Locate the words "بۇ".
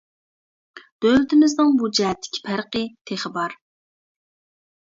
1.83-1.91